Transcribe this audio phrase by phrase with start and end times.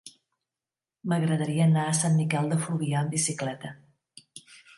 [1.11, 3.77] M'agradaria anar a Sant Miquel de Fluvià amb bicicleta.